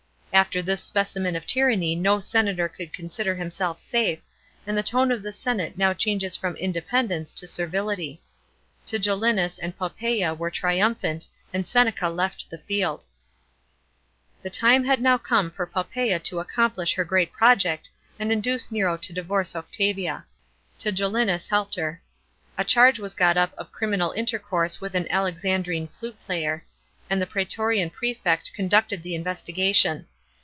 After 0.33 0.61
this 0.61 0.81
specimen 0.81 1.35
«f 1.35 1.45
tyranny 1.45 1.93
no 1.93 2.21
senator 2.21 2.69
could 2.69 2.93
consider 2.93 3.35
himself 3.35 3.79
safe, 3.79 4.19
and 4.65 4.77
the 4.77 4.81
tone 4.81 5.11
of 5.11 5.21
the 5.23 5.33
senate 5.33 5.77
now 5.77 5.93
changes 5.93 6.37
from 6.37 6.55
independence 6.55 7.33
to 7.33 7.47
servility. 7.47 8.21
Tigellinus 8.87 9.59
and 9.61 9.77
Poppsea 9.77 10.33
were 10.33 10.49
triumphant, 10.49 11.27
ami 11.53 11.65
Seneca 11.65 12.07
left, 12.07 12.49
the 12.49 12.57
fit 12.59 12.75
Id.§ 12.75 12.81
10. 13.01 13.07
The 14.41 14.49
time 14.49 14.85
had 14.85 15.01
now 15.01 15.17
come 15.17 15.51
for 15.51 15.67
Poppsea 15.67 16.17
to 16.19 16.39
accomplish 16.39 16.93
her 16.93 17.03
great 17.03 17.33
project, 17.33 17.89
and 18.17 18.31
induce 18.31 18.71
Nero 18.71 18.95
to 18.97 19.11
divorce 19.13 19.53
Octavia. 19.53 20.25
Tigellinus 20.79 21.49
helped 21.49 21.75
her. 21.75 22.01
A 22.57 22.63
charge 22.63 22.99
was 22.99 23.13
goc 23.15 23.35
up 23.35 23.53
of 23.57 23.73
criminal 23.73 24.11
intercourse 24.13 24.77
wiih 24.77 24.93
an 24.95 25.09
Alexandrine 25.11 25.89
flute 25.89 26.19
player, 26.21 26.63
and 27.09 27.21
the 27.21 27.27
praetorian 27.27 27.89
prelect 27.89 28.53
conducted 28.53 29.03
the 29.03 29.13
investigation. 29.13 30.07